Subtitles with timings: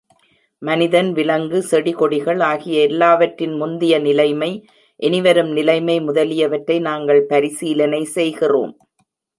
[0.61, 4.51] மனிதன், விலங்கு, செடி கொடிகள் ஆகிய எல்லாவற்றின் முந்திய நிலைமை,
[4.99, 8.73] இனிவரும் நிலைமை முதலியவற்றை நாங்கள் பரிசீலனை செய்கிறோம்.